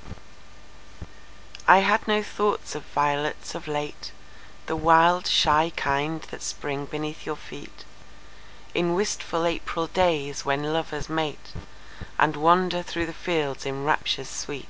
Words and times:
Sonnet 0.00 0.18
I 1.68 1.78
HAD 1.80 2.08
no 2.08 2.22
thought 2.22 2.74
of 2.74 2.82
violets 2.86 3.54
of 3.54 3.68
late, 3.68 4.12
The 4.64 4.74
wild, 4.74 5.26
shy 5.26 5.70
kind 5.76 6.22
that 6.30 6.40
spring 6.42 6.86
beneath 6.86 7.26
your 7.26 7.36
feetIn 7.36 8.94
wistful 8.94 9.44
April 9.44 9.86
days, 9.86 10.46
when 10.46 10.72
lovers 10.72 11.08
mateAnd 11.08 12.36
wander 12.36 12.82
through 12.82 13.04
the 13.04 13.12
fields 13.12 13.66
in 13.66 13.84
raptures 13.84 14.30
sweet. 14.30 14.68